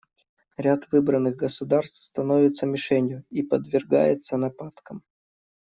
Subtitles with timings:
[0.57, 5.03] Ряд выбранных государств становится мишенью и подвергается нападкам.